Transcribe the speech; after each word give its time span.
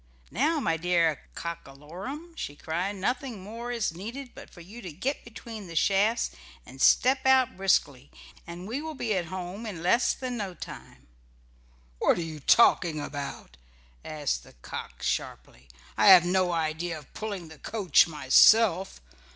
"Now, 0.31 0.59
my 0.59 0.77
dear 0.77 1.29
Cock 1.35 1.67
a 1.67 1.73
lorum," 1.75 2.35
she 2.35 2.55
cried, 2.55 2.95
"nothing 2.95 3.43
more 3.43 3.71
is 3.71 3.93
needed 3.93 4.31
but 4.33 4.49
for 4.49 4.61
you 4.61 4.81
to 4.81 4.91
get 4.91 5.23
between 5.23 5.67
the 5.67 5.75
shafts 5.75 6.31
and 6.65 6.81
step 6.81 7.23
out 7.23 7.55
briskly, 7.55 8.09
and 8.47 8.67
we 8.67 8.81
will 8.81 8.95
be 8.95 9.13
at 9.13 9.25
home 9.25 9.67
in 9.67 9.83
less 9.83 10.15
than 10.15 10.37
no 10.37 10.55
time." 10.55 11.05
"What 11.99 12.17
are 12.17 12.21
you 12.23 12.39
talking 12.39 12.99
about?" 12.99 13.57
asked 14.03 14.41
the 14.43 14.53
cock 14.63 15.03
sharply. 15.03 15.67
"I 15.95 16.07
have 16.07 16.25
no 16.25 16.51
idea 16.51 16.97
of 16.97 17.13
pulling 17.13 17.49
the 17.49 17.59
coach 17.59 18.07
myself. 18.07 19.01